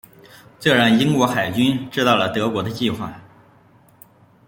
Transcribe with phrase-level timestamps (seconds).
[0.59, 3.21] 这让英国海军知道了德国的计划。